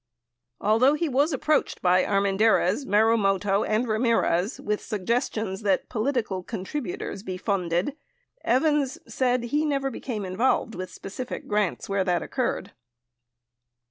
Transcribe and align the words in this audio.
Although 0.59 0.95
he 0.95 1.07
was 1.07 1.31
approached 1.31 1.79
by 1.83 2.03
Armendariz, 2.03 2.87
Marumoto, 2.87 3.63
and 3.63 3.87
Ramirez 3.87 4.59
with 4.59 4.81
sug 4.81 5.05
gestions 5.05 5.61
that 5.61 5.89
political 5.89 6.41
contributors 6.41 7.21
be 7.21 7.37
funded, 7.37 7.95
Evans 8.43 8.97
said 9.07 9.43
he 9.43 9.63
never 9.63 9.91
became 9.91 10.25
involved 10.25 10.73
with 10.73 10.89
specific 10.91 11.47
grants 11.47 11.87
where 11.87 12.03
that 12.03 12.23
occurred. 12.23 12.71